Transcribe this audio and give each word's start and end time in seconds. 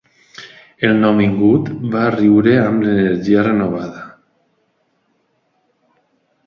El 0.87 0.95
nouvingut 1.03 1.69
va 1.97 2.07
riure 2.15 2.57
amb 2.63 2.87
l'energia 2.87 3.45
renovada. 3.49 4.03